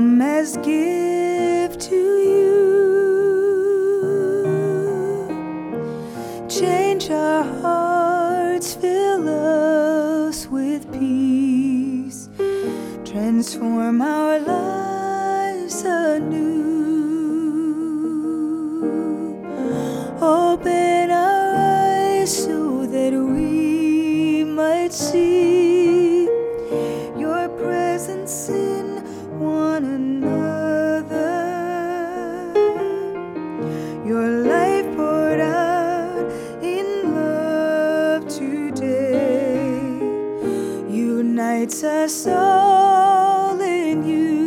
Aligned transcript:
come 0.00 0.22
as 0.22 0.56
gift 0.58 1.78
to 1.78 1.94
you. 1.94 2.56
Change 6.48 7.10
our 7.10 7.44
hearts, 7.60 8.72
fill 8.76 9.28
us 9.28 10.46
with 10.46 10.90
peace, 10.98 12.30
transform 13.04 14.00
our 14.00 14.38
lives 14.38 14.89
Your 34.10 34.28
life 34.28 34.86
poured 34.96 35.38
out 35.38 36.26
in 36.60 37.14
love 37.14 38.26
today 38.26 39.78
unites 40.90 41.84
us 41.84 42.26
all 42.26 43.60
in 43.60 44.04
you. 44.04 44.39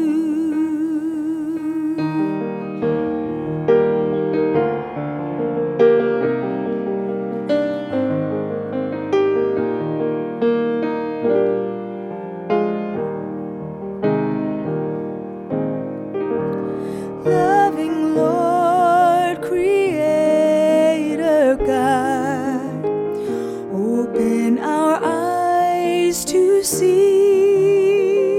See 26.63 28.37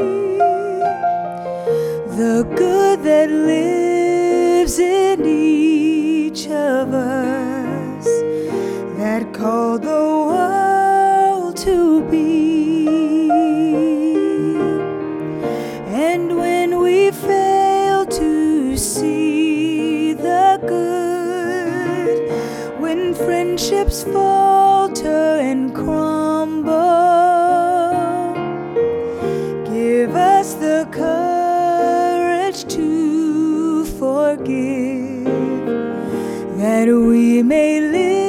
the 2.16 2.46
good 2.56 3.02
that 3.02 3.28
lives 3.30 4.78
in 4.78 5.26
each 5.26 6.46
of 6.46 6.94
us 6.94 8.06
that 8.96 9.34
called 9.34 9.82
the 9.82 9.90
world 9.90 11.56
to 11.58 12.02
be. 12.10 12.88
And 15.88 16.38
when 16.38 16.78
we 16.78 17.10
fail 17.10 18.06
to 18.06 18.76
see 18.78 20.14
the 20.14 20.58
good, 20.66 22.30
when 22.80 23.14
friendships 23.14 24.02
falter 24.04 25.38
and 25.40 25.74
crumble, 25.74 26.13
that 36.64 36.88
we 36.88 37.42
may 37.42 37.78
live 37.78 38.23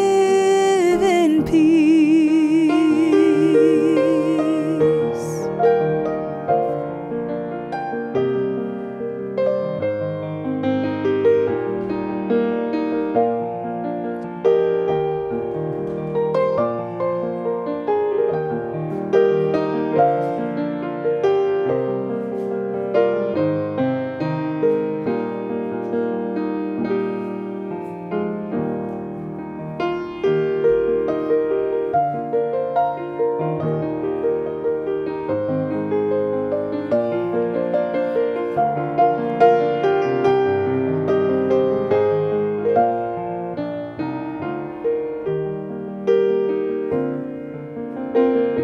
living 48.15 48.54